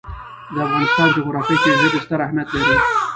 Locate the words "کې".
1.63-1.77